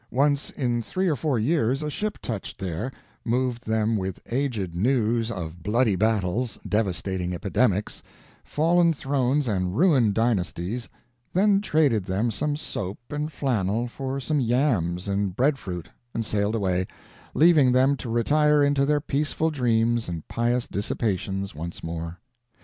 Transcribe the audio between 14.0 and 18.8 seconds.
some yams and breadfruit, and sailed away, leaving them to retire